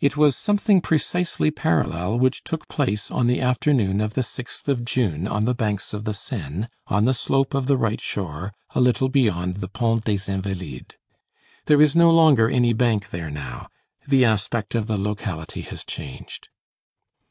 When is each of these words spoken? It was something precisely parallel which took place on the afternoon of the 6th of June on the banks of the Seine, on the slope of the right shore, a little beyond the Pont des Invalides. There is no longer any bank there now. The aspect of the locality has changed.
It 0.00 0.16
was 0.16 0.34
something 0.34 0.80
precisely 0.80 1.50
parallel 1.50 2.18
which 2.18 2.42
took 2.42 2.68
place 2.68 3.10
on 3.10 3.26
the 3.26 3.42
afternoon 3.42 4.00
of 4.00 4.14
the 4.14 4.22
6th 4.22 4.66
of 4.66 4.82
June 4.82 5.26
on 5.28 5.44
the 5.44 5.54
banks 5.54 5.92
of 5.92 6.04
the 6.04 6.14
Seine, 6.14 6.68
on 6.86 7.04
the 7.04 7.12
slope 7.12 7.52
of 7.52 7.66
the 7.66 7.76
right 7.76 8.00
shore, 8.00 8.54
a 8.74 8.80
little 8.80 9.10
beyond 9.10 9.56
the 9.58 9.68
Pont 9.68 10.04
des 10.04 10.20
Invalides. 10.26 10.94
There 11.66 11.82
is 11.82 11.94
no 11.94 12.10
longer 12.10 12.48
any 12.48 12.72
bank 12.72 13.10
there 13.10 13.28
now. 13.30 13.68
The 14.06 14.24
aspect 14.24 14.74
of 14.74 14.86
the 14.86 14.96
locality 14.96 15.60
has 15.60 15.84
changed. 15.84 16.48